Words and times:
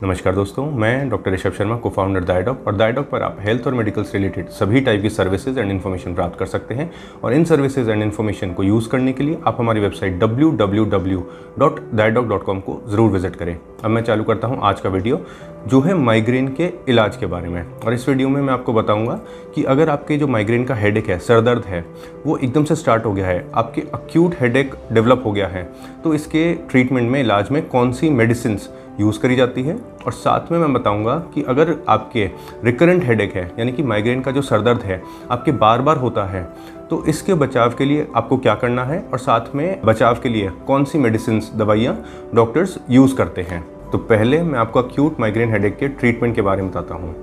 नमस्कार 0.00 0.34
दोस्तों, 0.34 0.64
मैं 0.72 1.08
डॉक्टर 1.10 1.32
ऋषभ 1.32 1.52
शर्मा 1.52 1.76
को 1.76 1.90
फाउंडर 1.90 2.24
दायडॉक 2.24 2.66
और 2.66 2.76
दायडॉक 2.76 3.08
पर 3.08 3.22
आप 3.22 3.36
हेल्थ 3.40 3.66
और 3.66 3.74
मेडिकल 3.74 4.02
से 4.02 4.18
रिलेटेड 4.18 4.48
सभी 4.50 4.80
टाइप 4.80 5.02
की 5.02 5.10
सर्विसेज़ 5.10 5.58
एंड 5.60 5.70
इन्फॉर्मेशन 5.70 6.14
प्राप्त 6.14 6.38
कर 6.38 6.46
सकते 6.46 6.74
हैं। 6.74 6.90
और 7.24 7.34
इन 7.34 7.44
सर्विसेज़ 7.44 7.90
एंड 7.90 8.02
इन्फॉर्मेशन 8.02 8.52
को 8.52 8.62
यूज़ 8.62 8.88
करने 8.88 9.12
के 9.12 9.24
लिए 9.24 9.38
आप 9.46 9.56
हमारी 9.60 9.80
वेबसाइट 9.80 10.20
www.daidok.com 10.22 12.60
को 12.60 12.82
ज़रूर 12.88 13.10
विज़िट 13.10 13.36
करें। 13.36 13.56
अब 13.84 13.90
मैं 13.90 14.02
चालू 14.02 14.24
करता 14.24 14.48
हूँ 14.48 14.58
आज 14.62 14.80
का 14.80 14.88
वीडियो 14.88 15.20
जो 15.68 15.80
है 15.80 15.94
माइग्रेन 15.96 16.48
के 16.54 16.70
इलाज 16.88 17.16
के 17.16 17.26
बारे 17.26 17.48
में। 17.48 17.62
और 17.62 17.94
इस 17.94 18.08
वीडियो 18.08 18.28
में 18.28 18.40
मैं 18.40 18.52
आपको 18.52 18.72
बताऊँगा 18.72 19.20
कि 19.54 19.64
अगर 19.64 19.88
आपके 19.88 20.16
जो 20.16 20.26
माइग्रेन 20.28 20.64
का 20.64 20.74
हेडेक 20.74 21.08
है, 21.10 21.18
सर 21.18 21.40
दर्द 21.40 21.64
है, 21.64 21.84
वो 22.26 22.36
एकदम 22.38 22.64
से 22.64 22.74
स्टार्ट 22.74 23.04
हो 23.04 23.12
गया 23.12 23.26
है, 23.26 23.50
आपके 23.54 23.80
अक्यूट 23.94 24.34
हेडेक 24.40 24.74
डेवलप 24.92 25.22
हो 25.26 25.32
गया 25.32 25.46
है 25.48 25.62
तो 26.04 26.14
इसके 26.14 26.52
ट्रीटमेंट 26.70 27.10
में 27.10 27.20
इलाज 27.20 27.50
में 27.50 27.66
कौन 27.68 27.92
सी 27.92 28.10
मेडिसिन 28.10 28.58
यूज़ 29.00 29.20
करी 29.20 29.36
जाती 29.36 29.62
है। 29.62 29.76
और 30.06 30.12
साथ 30.12 30.52
में 30.52 30.58
मैं 30.58 30.72
बताऊँगा 30.72 31.14
कि 31.34 31.42
अगर 31.42 31.74
आपके 31.88 32.24
रिकरेंट 32.64 33.04
हेडेक 33.04 33.34
है, 33.34 33.50
यानी 33.58 33.72
कि 33.72 33.82
माइग्रेन 33.82 34.20
का 34.20 34.30
जो 34.30 34.42
सरदर्द 34.42 34.82
है, 34.82 35.02
आपके 35.30 35.52
बार 35.54 35.82
बार 35.82 35.96
होता 35.96 36.24
है 36.26 36.48
तो 36.90 37.04
इसके 37.04 37.34
बचाव 37.34 37.74
के 37.74 37.84
लिए 37.84 38.06
आपको 38.16 38.36
क्या 38.36 38.54
करना 38.54 38.84
है? 38.84 38.98
और 39.02 39.18
साथ 39.18 39.54
में 39.54 39.80
बचाव 39.84 40.18
के 40.22 40.28
लिए 40.28 40.50
कौन 40.66 40.84
सी 40.84 40.98
मेडिसिन 40.98 41.40
दवाइयाँ 41.56 41.96
डॉक्टर्स 42.34 42.78
यूज़ 42.90 43.14
करते 43.16 43.42
हैं? 43.42 43.62
तो 43.92 43.98
पहले 44.00 44.42
मैं 44.42 44.58
आपको 44.58 44.78
अक्यूट 44.78 45.20
माइग्रेन 45.20 45.52
हेडेक 45.52 45.76
के 45.78 45.88
ट्रीटमेंट 45.90 46.34
के 46.34 46.42
बारे 46.42 46.62
में 46.62 46.70
बताता 46.70 46.94
हूँ। 46.94 47.14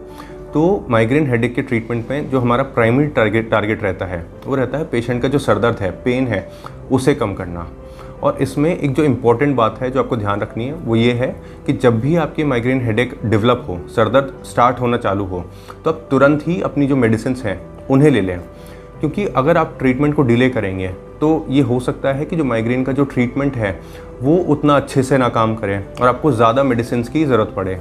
तो 0.54 0.86
माइग्रेन 0.90 1.28
हेडेक 1.30 1.56
के 1.56 1.62
ट्रीटमेंट 1.62 2.10
में 2.10 2.30
जो 2.30 2.40
हमारा 2.40 2.64
प्राइमरी 2.66 3.08
टारगेट 3.08 3.50
टारगेट 3.52 3.84
रहता 3.84 4.06
है, 4.06 4.26
वो 4.46 4.56
रहता 4.56 4.78
है 4.78 4.86
पेशेंट 4.86 5.22
का 5.22 5.28
जो 5.28 5.40
सरदर्द 5.40 5.80
है 5.80 5.92
पेन 6.04 6.28
है, 6.28 6.48
उसे 6.92 7.16
कम 7.16 7.34
करना। 7.34 7.68
और 8.24 8.38
इसमें 8.42 8.70
एक 8.72 8.94
जो 8.94 9.04
इंपॉर्टेंट 9.04 9.56
बात 9.56 9.82
है 9.82 9.90
जो 9.92 10.00
आपको 10.00 10.18
ध्यान 10.18 10.42
रखनी 10.42 10.66
है, 10.66 10.74
वो 10.76 10.96
ये 10.96 11.12
है 11.14 11.28
कि 11.66 11.74
जब 11.76 12.00
भी 12.00 12.16
आपकी 12.18 12.44
माइग्रेन 12.44 12.82
हेडेक 12.82 13.14
डेवलप 13.26 13.66
हो 13.68 13.80
सरदर्द 13.96 14.34
स्टार्ट 14.46 14.80
होना 14.80 14.98
चालू 14.98 15.26
हो 15.26 15.44
तो 15.84 15.90
आप 15.90 16.08
तुरंत 16.12 16.48
ही 16.48 16.62
अपनी 16.62 16.88
जो 16.88 16.96
मेडिसिन 16.96 17.36
हैं, 17.46 17.60
उन्हें 17.88 18.10
ले 18.12 18.22
लें। 18.22 18.40
क्योंकि 19.00 19.26
अगर 19.28 19.58
आप 19.58 19.76
ट्रीटमेंट 19.80 20.16
को 20.16 20.22
डिले 20.24 20.50
करेंगे 20.50 20.88
तो 21.22 21.46
ये 21.50 21.62
हो 21.62 21.80
सकता 21.80 22.14
है 22.14 22.26
कि 22.26 22.36
जो 22.36 22.44
माइग्रेन 22.44 22.84
का 22.84 22.92
जो 22.92 23.04
ट्रीटमेंट 23.06 23.56
है, 23.56 23.80
वो 24.22 24.38
उतना 24.50 24.76
अच्छे 24.76 25.04
से 25.04 25.18
ना 25.18 25.30
काम 25.30 25.56
करें 25.56 25.78
और 25.92 26.08
आपको 26.08 26.32
ज़्यादा 26.32 26.64
मेडिसिन 26.64 27.04
की 27.04 27.24
ज़रूरत 27.26 27.54
पड़े। 27.56 27.80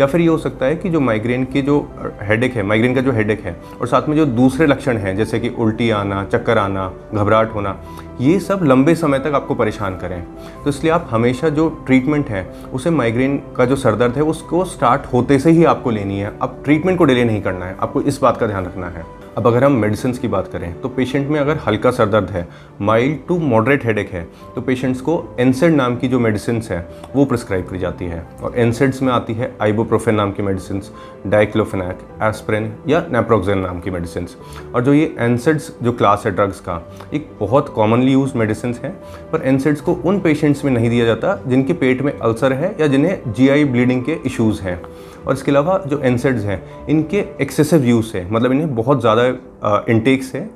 या 0.00 0.06
फिर 0.06 0.20
ये 0.20 0.26
हो 0.26 0.38
सकता 0.38 0.66
है 0.66 0.76
कि 0.76 0.90
जो 0.90 1.00
माइग्रेन 1.00 1.44
की 1.44 1.62
जो 1.62 1.78
हेडेक 2.22 2.56
है 2.56 2.62
माइग्रेन 2.62 2.94
का 2.94 3.00
जो 3.00 3.12
हेडेक 3.12 3.40
है 3.40 3.56
और 3.80 3.86
साथ 3.86 4.08
में 4.08 4.16
जो 4.16 4.26
दूसरे 4.26 4.66
लक्षण 4.66 4.96
हैं, 4.96 5.16
जैसे 5.16 5.40
कि 5.40 5.48
उल्टी 5.48 5.90
आना, 5.90 6.24
चक्कर 6.24 6.58
आना, 6.58 6.92
घबराहट 7.14 7.54
होना, 7.54 7.76
ये 8.20 8.38
सब 8.40 8.60
लंबे 8.62 8.94
समय 8.94 9.18
तक 9.18 9.32
आपको 9.34 9.54
परेशान 9.54 9.96
करें। 9.96 10.22
तो 10.64 10.70
इसलिए 10.70 10.92
आप 10.92 11.08
हमेशा 11.10 11.48
जो 11.48 11.68
ट्रीटमेंट 11.86 12.28
है, 12.28 12.46
उसे 12.72 12.90
माइग्रेन 12.90 13.36
का 13.56 13.64
जो 13.64 13.76
सरदर्द 13.76 14.16
है, 14.16 14.22
उसको 14.22 14.64
स्टार्ट 14.64 15.12
होते 15.12 15.38
से 15.38 15.50
ही 15.50 15.64
आपको 15.64 15.90
लेनी 15.90 16.18
है। 16.20 16.36
अब 16.42 16.60
ट्रीटमेंट 16.64 16.98
को 16.98 17.04
डिले 17.04 17.24
नहीं 17.24 17.42
करना 17.42 17.66
है, 17.66 17.76
आपको 17.80 18.02
इस 18.02 18.20
बात 18.22 18.36
का 18.36 18.46
ध्यान 18.46 18.64
रखना 18.64 18.88
है। 18.88 19.17
अब 19.38 19.46
अगर 19.46 19.64
हम 19.64 19.72
मेडिसिन 19.72 20.12
की 20.12 20.28
बात 20.28 20.48
करें 20.52 20.80
तो 20.80 20.88
पेशेंट 20.88 21.28
में 21.30 21.38
अगर 21.40 21.56
हल्का 21.66 21.90
सर 21.90 22.06
दर्द 22.06 22.30
है 22.30 22.46
माइल्ड 22.80 23.18
टू 23.28 23.38
मॉडरेट 23.38 23.84
हेडेक 23.84 24.08
है 24.12 24.22
तो 24.54 24.60
पेशेंट्स 24.60 25.00
को 25.00 25.14
एनसेड 25.40 25.74
नाम 25.74 25.96
की 25.96 26.08
जो 26.08 26.20
मेडिसिन 26.20 26.60
है, 26.70 26.78
वो 27.16 27.24
प्रिस्क्राइब 27.24 27.66
करी 27.66 27.78
जाती 27.78 28.04
है। 28.04 28.26
और 28.42 28.58
एनसेड्स 28.58 29.02
में 29.02 29.12
आती 29.12 29.34
है 29.34 29.52
आइबोप्रोफेन 29.62 30.14
नाम 30.14 30.32
की 30.32 30.42
मेडिसिन 30.42 30.82
डाइक्लोफेनैक 31.26 31.98
एस्प्रिन 32.22 32.72
या 32.88 33.04
नेप्रोक्जेन 33.12 33.58
नाम 33.58 33.80
की 33.80 33.90
मेडिसिन 33.90 34.26
और 34.74 34.84
जो 34.84 34.94
ये 34.94 35.14
एनसेड्स 35.20 35.72
जो 35.82 35.92
क्लास 35.92 36.22
है 36.26 36.34
ड्रग्स 36.34 36.60
का, 36.60 36.82
एक 37.14 37.30
बहुत 37.40 37.68
कॉमनली 37.68 38.12
यूज़ 38.12 38.36
मेडिसिन 38.38 38.74
है, 38.84 38.90
पर 39.32 39.46
एनसेड्स 39.46 39.80
को 39.80 39.94
उन 39.94 40.20
पेशेंट्स 40.20 40.64
में 40.64 40.72
नहीं 40.72 40.90
दिया 40.90 41.06
जाता 41.06 41.38
जिनके 41.46 41.72
पेट 41.74 42.02
में 42.02 42.12
अल्सर 42.12 42.52
है 42.52 42.74
या 42.80 42.86
जिन्हें 42.86 43.32
जीआई 43.32 43.64
ब्लीडिंग 43.66 44.02
के 44.02 44.18
इश्यूज़ 44.26 44.62
हैं। 44.62 44.80
और 45.28 45.34
इसके 45.34 45.50
अलावा 45.50 45.78
जो 45.86 46.00
एनसेड्स 46.00 46.44
हैं, 46.44 46.62
इनके 46.88 47.24
एक्सेसिव 47.42 47.84
यूज़ 47.84 48.16
है 48.16 48.30
मतलब 48.32 48.52
इन्हें 48.52 48.74
बहुत 48.74 49.00
ज़्यादा 49.00 49.84
इंटेक्स 49.88 50.34
है। 50.34 50.48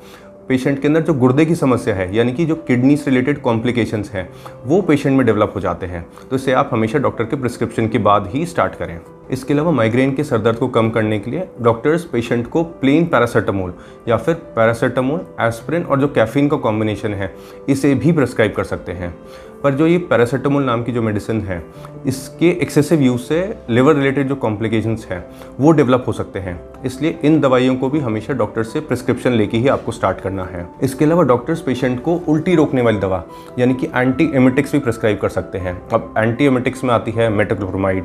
पेशेंट 0.49 0.81
के 0.83 0.88
अंदर 0.88 1.00
जो 1.00 1.15
गुर्दे 1.15 1.44
की 1.47 1.55
समस्या 1.55 1.94
है, 1.94 2.15
यानी 2.16 2.33
कि 2.33 2.44
जो 2.47 2.55
किडनी 2.69 2.97
से 2.97 3.10
रिलेटेड 3.10 3.41
कॉम्प्लिकेशंस 3.41 4.10
हैं, 4.10 4.28
वो 4.66 4.81
पेशेंट 4.83 5.16
में 5.16 5.25
डेवलप 5.27 5.53
हो 5.55 5.60
जाते 5.60 5.87
हैं। 5.87 6.05
तो 6.31 6.37
इसे 6.37 6.53
आप 6.53 6.71
हमेशा 6.72 6.99
डॉक्टर 6.99 7.25
के 7.25 7.37
प्रिस्क्रिप्शन 7.37 7.88
के 7.88 7.99
बाद 7.99 8.27
ही 8.27 8.44
स्टार्ट 8.47 8.75
करें। 8.75 8.99
इसके 9.32 9.54
अलावा 9.54 9.70
माइग्रेन 9.70 10.15
के 10.15 10.25
सरदर्द 10.25 10.56
को 10.56 10.69
कम 10.69 10.91
करने 10.91 11.19
के 11.19 11.31
लिए 11.31 11.48
डॉक्टर्स 11.62 12.04
पेशेंट 12.04 12.47
को 12.47 12.62
प्लेन 12.62 13.04
पैरासीटामोल 13.04 13.72
या 14.09 14.16
फिर 14.16 14.34
पैरासीटामोल 14.34 15.20
एस्प्रिन 15.41 15.82
और 15.82 16.00
जो 16.00 16.09
कैफीन 16.09 16.48
का 16.48 16.56
कॉम्बिनेशन 16.56 17.15
है, 17.15 17.34
इसे 17.69 17.94
भी 17.94 18.12
प्रेस्क्राइब 18.12 18.53
कर 18.53 18.65
सकते 18.65 18.92
हैं। 18.92 19.15
पर 19.62 19.75
जो 19.75 19.87
ये 19.87 19.98
पैरासीटामोल 19.98 20.65
नाम 20.65 20.82
की 20.82 20.92
जो 20.92 21.03
मेडिसिन 21.03 21.41
है, 21.41 21.62
इसके 22.06 22.48
एक्सेसिव 22.62 23.00
यूज़ 23.00 23.21
से 23.21 23.56
लिवर 23.71 23.94
रिलेटेड 23.94 24.28
जो 24.28 24.34
कॉम्प्लिकेशंस 24.34 25.06
हैं, 25.10 25.25
वो 25.60 25.72
डेवलप 25.72 26.04
हो 26.06 26.12
सकते 26.12 26.38
हैं। 26.38 26.59
इसलिए 26.84 27.19
इन 27.25 27.41
दवाइयों 27.41 27.76
को 27.76 27.88
भी 27.88 27.98
हमेशा 27.98 28.32
डॉक्टर 28.32 28.62
से 28.62 28.81
प्रिस्क्रिप्शन 28.81 29.32
लेके 29.32 29.59
ही 29.59 29.69
आपको 29.69 29.92
स्टार्ट 29.92 30.21
करना 30.21 30.44
है। 30.44 30.69
इसके 30.82 31.04
अलावा 31.04 31.22
डॉक्टर्स 31.22 31.60
पेशेंट 31.60 32.03
को 32.03 32.21
उल्टी 32.28 32.54
रोकने 32.54 32.82
वाली 32.82 32.98
दवा, 32.98 33.25
यानी 33.59 33.75
कि 33.75 33.87
एंटी 33.87 34.31
एमेटिक्स 34.34 34.72
भी 34.72 34.78
प्रिस्क्राइब 34.78 35.19
कर 35.19 35.28
सकते 35.28 35.59
हैं। 35.59 35.81
अब 35.88 36.15
एंटी 36.19 36.44
एमेटिक्स 36.44 36.84
में 36.84 36.94
आती 36.94 37.10
है 37.10 37.28
मेटाक्लोप्रोमाइड 37.28 38.04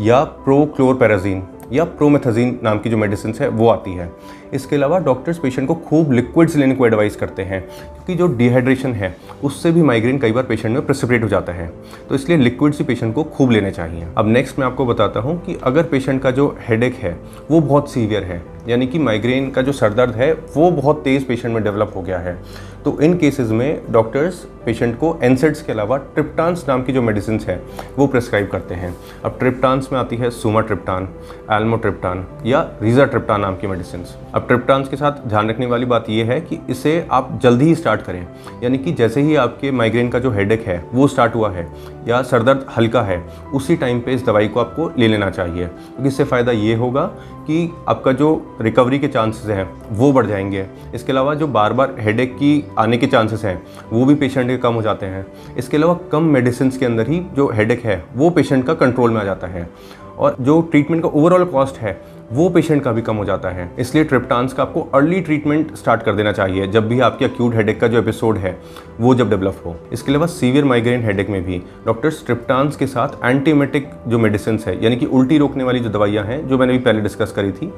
या 0.00 0.22
प्रोक्लोरपेराजीन 0.24 1.42
या 1.72 1.84
प्रोमेथाजीन 1.84 2.58
नाम 2.62 2.78
की 2.78 2.90
जो 2.90 2.96
मेडिसिन 2.96 3.34
है, 3.40 3.48
वो 3.48 3.68
आती 3.68 3.92
है। 3.92 4.10
इसके 4.54 4.76
अलावा 4.76 4.98
डॉक्टर्स 4.98 5.38
पेशेंट 5.38 5.66
को 5.68 5.74
खूब 5.74 6.12
लिक्विड्स 6.12 6.56
लेने 6.56 6.74
को 6.74 6.86
एडवाइस 6.86 7.16
करते 7.16 7.42
हैं, 7.42 7.60
क्योंकि 7.62 8.14
जो 8.14 8.26
डिहाइड्रेशन 8.26 8.92
है, 8.92 9.14
उससे 9.44 9.70
भी 9.72 9.82
माइग्रेन 9.82 10.18
कई 10.18 10.32
बार 10.32 10.44
पेशेंट 10.44 10.74
में 10.74 10.84
प्रेसिपरेट 10.86 11.22
हो 11.22 11.28
जाता 11.28 11.52
है। 11.52 11.70
तो 12.08 12.14
इसलिए 12.14 12.38
लिक्विड्स 12.38 12.78
ही 12.78 12.84
पेशेंट 12.84 13.14
को 13.14 13.24
खूब 13.24 13.50
लेने 13.50 13.70
चाहिए। 13.70 14.06
अब 14.18 14.28
नेक्स्ट 14.28 14.58
मैं 14.58 14.66
आपको 14.66 14.86
बताता 14.86 15.20
हूँ 15.20 15.40
कि 15.40 15.58
अगर 15.62 15.82
पेशेंट 15.82 16.22
का 16.22 16.30
जो 16.30 16.56
हेडेक 16.68 16.94
है, 16.94 17.16
वो 17.50 17.60
बहुत 17.60 17.90
सीवियर 17.92 18.24
है 18.24 18.42
यानी 18.68 18.86
कि 18.86 18.98
माइग्रेन 18.98 19.50
का 19.50 19.62
जो 19.62 19.72
सरदर्द 19.72 20.14
है, 20.14 20.32
वो 20.32 20.70
बहुत 20.70 21.02
तेज़ 21.04 21.24
पेशेंट 21.24 21.54
में 21.54 21.64
डेवलप 21.64 21.92
हो 21.96 22.02
गया 22.02 22.18
है। 22.18 22.38
तो 22.84 23.00
इन 23.00 23.16
केसेस 23.18 23.50
में 23.50 23.80
डॉक्टर्स 23.90 24.46
पेशेंट 24.64 24.98
को 24.98 25.18
एनसेट्स 25.22 25.62
के 25.62 25.72
अलावा 25.72 25.96
ट्रिप्टान्स 25.96 26.68
नाम 26.68 26.82
की 26.82 26.92
जो 26.92 27.02
मेडिसिन 27.02 27.40
है, 27.48 27.62
वो 27.98 28.06
प्रिस्क्राइब 28.06 28.48
करते 28.48 28.74
हैं। 28.74 28.96
अब 29.24 29.36
ट्रिप्टान्स 29.38 29.92
में 29.92 30.00
आती 30.00 30.16
है 30.16 30.30
सुमा 30.30 30.60
ट्रिप्टान 30.60 31.08
एल्मोट्रिप्टान 31.52 32.26
या 32.46 32.70
रीजा 32.82 33.04
ट्रिप्टान 33.04 33.40
नाम 33.40 33.56
की 33.56 33.66
मेडिसिन 33.66 34.04
अब 34.34 34.46
ट्रिप्टान्स 34.46 34.88
के 34.88 34.96
साथ 34.96 35.28
ध्यान 35.28 35.50
रखने 35.50 35.66
वाली 35.66 35.86
बात 35.86 36.10
यह 36.10 36.26
है 36.26 36.40
कि 36.40 36.58
इसे 36.70 37.06
आप 37.10 37.38
जल्दी 37.42 37.64
ही 37.64 37.74
स्टार्ट 37.74 38.02
करें। 38.02 38.26
यानी 38.62 38.78
कि 38.78 38.92
जैसे 38.92 39.20
ही 39.20 39.36
आपके 39.36 39.70
माइग्रेन 39.70 40.08
का 40.08 40.18
जो 40.18 40.30
हेडेक 40.30 40.62
है, 40.62 40.84
वो 40.92 41.08
स्टार्ट 41.08 41.34
हुआ 41.34 41.50
है 41.50 41.68
या 42.08 42.22
सरदर्द 42.22 42.66
हल्का 42.76 43.02
है, 43.02 43.24
उसी 43.54 43.76
टाइम 43.76 44.00
पे 44.00 44.14
इस 44.14 44.26
दवाई 44.26 44.48
को 44.48 44.60
आपको 44.60 44.90
ले 44.98 45.08
लेना 45.08 45.30
चाहिए। 45.30 45.66
क्योंकि 45.66 46.08
इससे 46.08 46.24
फ़ायदा 46.24 46.52
ये 46.52 46.74
होगा 46.74 47.10
कि 47.46 47.74
आपका 47.88 48.12
जो 48.12 48.56
रिकवरी 48.60 48.98
के 48.98 49.08
चांसेस 49.08 49.50
हैं, 49.50 49.82
वो 49.92 50.12
बढ़ 50.12 50.26
जाएँगे। 50.26 50.66
इसके 50.94 51.12
अलावा 51.12 51.34
जो 51.34 51.46
बार 51.46 51.72
बार 51.72 51.94
हेडेक 51.98 52.34
की 52.34 52.64
आने 52.78 52.96
के 52.96 53.06
चांसेस 53.06 53.44
हैं, 53.44 53.62
वो 53.92 54.04
भी 54.04 54.14
पेशेंट 54.14 54.48
के 54.48 54.56
कम 54.56 54.74
हो 54.74 54.82
जाते 54.82 55.06
हैं। 55.06 55.26
इसके 55.56 55.76
अलावा 55.76 55.98
कम 56.12 56.22
मेडिसिन 56.22 56.70
के 56.70 56.86
अंदर 56.86 57.08
ही 57.08 57.26
जो 57.34 57.50
हेडेक 57.50 57.84
है, 57.84 58.04
वो 58.16 58.30
पेशेंट 58.30 58.66
का 58.66 58.74
कंट्रोल 58.74 59.10
में 59.10 59.20
आ 59.20 59.24
जाता 59.24 59.46
है। 59.46 59.70
और 60.18 60.36
जो 60.40 60.60
ट्रीटमेंट 60.60 61.02
का 61.02 61.08
ओवरऑल 61.08 61.44
कॉस्ट 61.44 61.76
है 61.76 62.02
वो 62.32 62.48
पेशेंट 62.48 62.82
का 62.82 62.92
भी 62.92 63.02
कम 63.02 63.16
हो 63.16 63.24
जाता 63.24 63.48
है। 63.48 63.70
इसलिए 63.78 64.04
ट्रिप्टान्स 64.04 64.52
का 64.52 64.62
आपको 64.62 64.80
अर्ली 64.80 65.20
ट्रीटमेंट 65.20 65.74
स्टार्ट 65.74 66.02
कर 66.02 66.14
देना 66.14 66.32
चाहिए। 66.32 66.66
जब 66.66 66.88
भी 66.88 67.00
आपके 67.00 67.24
अक्यूट 67.24 67.54
हेडेक 67.54 67.80
का 67.80 67.88
जो 67.88 67.98
एपिसोड 67.98 68.36
है, 68.36 68.60
वो 69.00 69.14
जब 69.14 69.30
डेवलप 69.30 69.62
हो। 69.66 69.76
इसके 69.92 70.12
अलावा 70.12 70.26
सीवियर 70.26 70.64
माइग्रेन 70.64 71.02
हेडेक 71.02 71.30
में 71.30 71.44
भी 71.44 71.62
डॉक्टर्स 71.86 72.26
ट्रिप्टान्स 72.26 72.76
के 72.76 72.86
साथ 72.86 73.08
एंटीमेटिक 73.24 73.90
जो 74.08 74.18
मेडिसिन 74.18 74.58
है, 74.66 74.84
यानी 74.84 74.96
कि 74.96 75.06
उल्टी 75.06 75.38
रोकने 75.38 75.64
वाली 75.64 75.80
जो 75.80 75.88
दवाइयाँ 75.88 76.24
हैं, 76.24 76.48
जो 76.48 76.58
मैंने 76.58 76.72
भी 76.72 76.78
पहले 76.78 77.00
डिस्कस 77.00 77.32
करी 77.32 77.52
थी, 77.52 77.72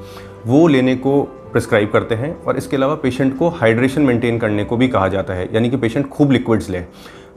वो 0.47 0.67
लेने 0.67 0.95
को 0.95 1.21
प्रिस्क्राइब 1.21 1.91
करते 1.91 2.15
हैं। 2.15 2.43
और 2.43 2.57
इसके 2.57 2.77
अलावा 2.77 2.95
पेशेंट 2.95 3.39
को 3.39 3.49
हाइड्रेशन 3.49 4.01
मेंटेन 4.01 4.39
करने 4.39 4.63
को 4.63 4.77
भी 4.77 4.87
कहा 4.87 5.07
जाता 5.07 5.33
है। 5.33 5.49
यानी 5.53 5.69
कि 5.69 5.77
पेशेंट 5.77 6.09
खूब 6.09 6.31
लिक्विड्स 6.31 6.69
ले। 6.69 6.83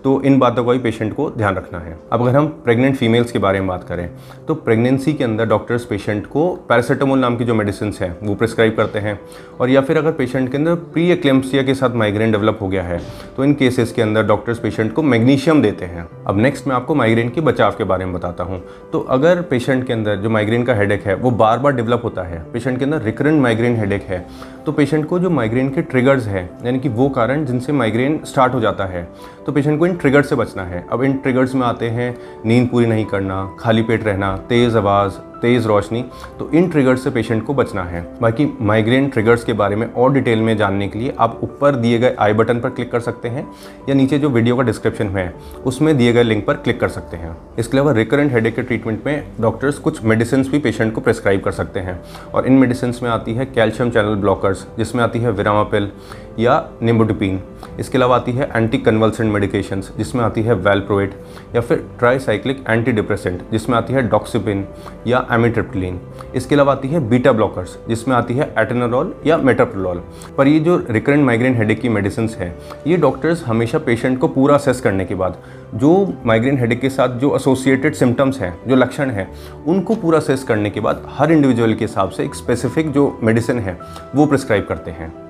तो 0.04 0.20
इन 0.22 0.38
बातों 0.38 0.64
का 0.64 0.72
भी 0.72 0.78
पेशेंट 0.78 1.12
को 1.14 1.28
ध्यान 1.30 1.56
रखना 1.56 1.78
है। 1.78 1.98
अब 2.12 2.22
अगर 2.22 2.36
हम 2.36 2.46
प्रेग्नेंट 2.64 2.96
फीमेल्स 2.96 3.32
के 3.32 3.38
बारे 3.38 3.60
में 3.60 3.68
बात 3.68 3.84
करें 3.84 4.08
तो 4.48 4.54
प्रेगनेंसी 4.56 5.12
के 5.14 5.24
अंदर 5.24 5.46
डॉक्टर्स 5.46 5.84
पेशेंट 5.84 6.26
को 6.26 6.48
पैरासीटामोल 6.68 7.18
नाम 7.18 7.36
की 7.36 7.44
जो 7.44 7.54
मेडिसिन 7.54 7.92
है, 7.92 8.10
वो 8.22 8.34
प्रिस्क्राइब 8.34 8.76
करते 8.76 8.98
हैं। 8.98 9.18
और 9.60 9.70
या 9.70 9.80
फिर 9.80 9.98
अगर 9.98 10.12
पेशेंट 10.12 10.50
के 10.50 10.56
अंदर 10.56 10.74
प्री 10.92 11.08
एक्लेम्सिया 11.10 11.62
के 11.62 11.74
साथ 11.74 11.94
माइग्रेन 11.96 12.32
डेवलप 12.32 12.58
हो 12.60 12.68
गया 12.68 12.82
है 12.82 13.00
तो 13.36 13.44
इन 13.44 13.54
केसेस 13.54 13.92
के 13.92 14.02
अंदर 14.02 14.22
डॉक्टर्स 14.24 14.58
पेशेंट 14.58 14.92
को 14.92 15.02
मैग्नीशियम 15.04 15.62
देते 15.62 15.84
हैं। 15.84 16.06
अब 16.26 16.38
नेक्स्ट 16.38 16.66
मैं 16.68 16.74
आपको 16.76 16.94
माइग्रेन 16.94 17.28
के 17.28 17.40
बचाव 17.42 17.74
के 17.78 17.84
बारे 17.84 18.04
में 18.04 18.14
बताता 18.14 18.44
हूँ। 18.44 18.62
तो 18.92 19.00
अगर 19.10 19.42
पेशेंट 19.42 19.86
के 19.86 19.92
अंदर 19.92 20.16
जो 20.16 20.30
माइग्रेन 20.30 20.64
का 20.64 20.74
हेडेक 20.74 21.06
है, 21.06 21.14
वो 21.14 21.30
बार 21.32 21.58
बार 21.58 21.72
डेवलप 21.72 22.04
होता 22.04 22.22
है 22.22 22.42
पेशेंट 22.52 22.78
के 22.78 22.84
अंदर 22.84 23.02
रिकरेंट 23.02 23.40
माइग्रेन 23.42 23.76
हेडेक 23.76 24.02
है 24.04 24.26
तो 24.70 24.74
पेशेंट 24.74 25.04
को 25.06 25.18
जो 25.18 25.30
माइग्रेन 25.30 25.68
के 25.68 25.82
ट्रिगर्स 25.82 26.26
हैं, 26.26 26.42
यानी 26.64 26.78
कि 26.80 26.88
वो 26.88 27.08
कारण 27.08 27.44
जिनसे 27.44 27.72
माइग्रेन 27.72 28.18
स्टार्ट 28.24 28.52
हो 28.54 28.60
जाता 28.60 28.84
है 28.86 29.02
तो 29.46 29.52
पेशेंट 29.52 29.78
को 29.78 29.86
इन 29.86 29.96
ट्रिगर 29.96 30.22
से 30.22 30.36
बचना 30.36 30.64
है। 30.64 30.84
अब 30.92 31.02
इन 31.02 31.12
ट्रिगर्स 31.14 31.54
में 31.54 31.66
आते 31.66 31.88
हैं, 31.88 32.16
नींद 32.46 32.68
पूरी 32.68 32.86
नहीं 32.86 33.04
करना, 33.04 33.56
खाली 33.60 33.82
पेट 33.82 34.04
रहना, 34.04 34.36
तेज़ 34.48 34.76
आवाज़ 34.78 35.18
तेज़ 35.42 35.66
रोशनी 35.68 36.04
तो 36.38 36.50
इन 36.50 36.68
ट्रिगर्स 36.68 37.04
से 37.04 37.10
पेशेंट 37.10 37.44
को 37.44 37.54
बचना 37.54 37.82
है। 37.84 38.02
बाकी 38.22 38.48
माइग्रेन 38.60 39.08
ट्रिगर्स 39.08 39.44
के 39.44 39.52
बारे 39.52 39.76
में 39.76 39.86
और 39.86 40.12
डिटेल 40.12 40.42
में 40.42 40.56
जानने 40.56 40.88
के 40.88 40.98
लिए 40.98 41.14
आप 41.18 41.38
ऊपर 41.42 41.76
दिए 41.76 41.98
गए 41.98 42.14
आई 42.18 42.32
बटन 42.32 42.60
पर 42.60 42.70
क्लिक 42.70 42.90
कर 42.92 43.00
सकते 43.00 43.28
हैं, 43.28 43.46
या 43.88 43.94
नीचे 43.94 44.18
जो 44.18 44.28
वीडियो 44.28 44.56
का 44.56 44.62
डिस्क्रिप्शन 44.62 45.08
है, 45.08 45.32
उसमें 45.66 45.96
दिए 45.98 46.12
गए 46.12 46.22
लिंक 46.22 46.46
पर 46.46 46.54
क्लिक 46.54 46.80
कर 46.80 46.88
सकते 46.88 47.16
हैं। 47.16 47.36
इसके 47.58 47.76
अलावा 47.76 47.92
रिकरेंट 47.92 48.32
हेडेक 48.32 48.54
के 48.56 48.62
ट्रीटमेंट 48.62 49.06
में 49.06 49.24
डॉक्टर्स 49.40 49.78
कुछ 49.78 50.02
मेडिसिन 50.04 50.42
भी 50.42 50.58
पेशेंट 50.58 50.94
को 50.94 51.00
प्रेस्क्राइब 51.00 51.40
कर 51.40 51.52
सकते 51.52 51.80
हैं। 51.80 52.00
और 52.34 52.46
इन 52.46 52.52
मेडिसिन 52.52 52.94
में 53.02 53.10
आती 53.10 53.34
है 53.34 53.44
कैल्शियम 53.46 53.90
चैनल 53.90 54.14
ब्लॉकर्स 54.16 54.66
जिसमें 54.78 55.02
आती 55.04 55.18
है 55.18 55.30
विरामापिल 55.32 55.90
या 56.38 56.62
निम्बोटिपिन 56.82 57.40
इसके 57.80 57.98
अलावा 57.98 58.16
आती 58.16 58.32
है 58.32 58.50
एंटी 58.56 58.78
कन्वल्सेंट 58.78 59.32
मेडिकेशंस 59.32 59.92
जिसमें 59.98 60.22
आती 60.24 60.42
है 60.42 60.54
वेलप्रोएट 60.54 61.14
या 61.54 61.60
फिर 61.60 61.84
ट्राईसाइक्लिक 61.98 62.64
एंटी 62.68 62.92
डिप्रेसेंट 62.92 63.42
जिसमें 63.52 63.76
आती 63.78 63.92
है 63.92 64.02
डॉक्सिपिन 64.08 64.64
या 65.06 65.26
एमिट्रिप्टिलिन 65.32 66.00
इसके 66.34 66.54
अलावा 66.54 66.72
आती 66.72 66.88
है 66.88 67.00
बीटा 67.08 67.32
ब्लॉकर्स 67.32 67.76
जिसमें 67.88 68.16
आती 68.16 68.34
है 68.34 68.52
एटेनोलॉल 68.58 69.14
या 69.26 69.36
मेटाप्रोलॉल 69.36 70.02
पर 70.38 70.48
ये 70.48 70.58
जो 70.60 70.76
रिकरेंट 70.90 71.24
माइग्रेन 71.24 71.54
हेडेक 71.54 71.80
की 71.80 71.88
मेडिसिन 71.88 72.28
है, 72.30 72.54
ये 72.86 72.96
डॉक्टर्स 72.96 73.42
हमेशा 73.44 73.78
पेशेंट 73.78 74.18
को 74.18 74.28
पूरा 74.28 74.54
असेस 74.54 74.80
करने 74.80 75.04
के 75.04 75.14
बाद, 75.14 75.36
जो 75.74 75.92
माइग्रेन 76.26 76.58
हेडेक 76.58 76.80
के 76.80 76.90
साथ 76.90 77.18
जो 77.18 77.34
एसोसिएटेड 77.36 77.94
सिम्टम्स 77.94 78.40
हैं, 78.40 78.54
जो 78.68 78.76
लक्षण 78.76 79.10
हैं, 79.10 79.28
उनको 79.64 79.94
पूरा 79.94 80.18
असेस 80.18 80.44
करने 80.44 80.70
के 80.70 80.80
बाद 80.80 81.08
हर 81.08 81.32
इंडिविजुअल 81.32 81.74
के 81.74 81.84
हिसाब 81.84 82.10
से 82.10 82.24
एक 82.24 82.34
स्पेसिफिक 82.34 82.92
जो 82.92 83.18
मेडिसिन 83.22 83.58
है, 83.58 83.78
वो 84.14 84.26
प्रिस्क्राइब 84.26 84.66
करते 84.66 84.90
हैं। 84.90 85.29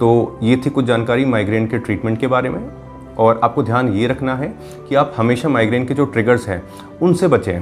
तो 0.00 0.38
ये 0.42 0.56
थी 0.56 0.70
कुछ 0.70 0.84
जानकारी 0.84 1.24
माइग्रेन 1.24 1.66
के 1.66 1.78
ट्रीटमेंट 1.78 2.20
के 2.20 2.26
बारे 2.26 2.50
में। 2.50 2.70
और 3.18 3.40
आपको 3.44 3.62
ध्यान 3.62 3.88
ये 3.88 4.06
रखना 4.06 4.36
है 4.36 4.54
कि 4.88 4.94
आप 4.94 5.14
हमेशा 5.16 5.48
माइग्रेन 5.48 5.86
के 5.86 5.94
जो 5.94 6.04
ट्रिगर्स 6.04 6.48
हैं, 6.48 6.62
उनसे 7.02 7.28
बचें। 7.28 7.60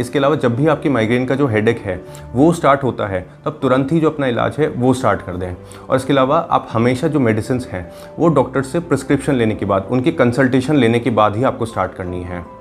इसके 0.00 0.18
अलावा 0.18 0.36
जब 0.36 0.56
भी 0.56 0.66
आपकी 0.66 0.88
माइग्रेन 0.88 1.26
का 1.26 1.34
जो 1.34 1.46
हेडेक 1.46 1.78
है, 1.78 2.04
वो 2.32 2.52
स्टार्ट 2.52 2.82
होता 2.82 3.06
है, 3.06 3.26
तब 3.44 3.58
तुरंत 3.62 3.92
ही 3.92 4.00
जो 4.00 4.10
अपना 4.10 4.26
इलाज 4.26 4.56
है, 4.58 4.68
वो 4.68 4.94
स्टार्ट 4.94 5.22
कर 5.22 5.36
दें। 5.36 5.54
और 5.90 5.96
इसके 5.96 6.12
अलावा 6.12 6.38
आप 6.38 6.68
हमेशा 6.72 7.08
जो 7.08 7.20
मेडिसिन 7.20 7.60
हैं, 7.70 7.92
वो 8.18 8.28
डॉक्टर 8.28 8.62
से 8.62 8.80
प्रिस्क्रिप्शन 8.80 9.34
लेने 9.34 9.54
के 9.54 9.64
बाद, 9.64 9.88
उनकी 9.90 10.12
कंसल्टेशन 10.12 10.76
लेने 10.76 10.98
के 10.98 11.10
बाद 11.10 11.36
ही 11.36 11.44
आपको 11.44 11.66
स्टार्ट 11.66 11.92
करनी 11.92 12.22
है। 12.22 12.55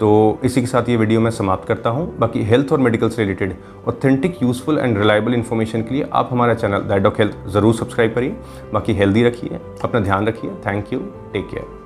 तो 0.00 0.38
इसी 0.44 0.60
के 0.60 0.66
साथ 0.66 0.88
ये 0.88 0.96
वीडियो 0.96 1.20
मैं 1.20 1.30
समाप्त 1.30 1.68
करता 1.68 1.90
हूँ। 1.90 2.06
बाकी 2.18 2.42
हेल्थ 2.44 2.72
और 2.72 2.78
मेडिकल 2.80 3.08
से 3.08 3.22
related 3.22 3.54
authentic 3.88 4.42
useful 4.42 4.78
and 4.78 4.98
reliable 4.98 5.34
information 5.34 5.82
के 5.82 5.94
लिए 5.94 6.08
आप 6.12 6.28
हमारा 6.32 6.54
चैनल 6.54 6.88
दैट 6.88 7.06
ऑफ़ 7.06 7.18
हेल्थ 7.18 7.36
ज़रूर 7.48 7.74
सब्सक्राइब 7.74 8.14
करिए। 8.14 8.36
बाकी 8.72 8.94
हेल्दी 8.94 9.24
रखिए, 9.24 9.60
अपना 9.84 10.00
ध्यान 10.00 10.26
रखिए। 10.28 10.50
Thank 10.66 10.92
you 10.92 11.00
take 11.32 11.48
care 11.50 11.81